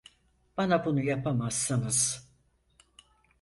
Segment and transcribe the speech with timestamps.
[0.57, 2.27] Bana bunu yapamazsınız.